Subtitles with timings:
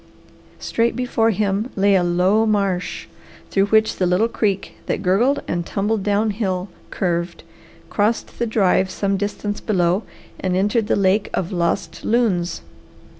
[0.57, 3.05] Straight before him lay a low marsh,
[3.51, 7.43] through which the little creek that gurgled and tumbled down hill curved,
[7.91, 10.01] crossed the drive some distance below,
[10.39, 12.61] and entered the lake of Lost Loons.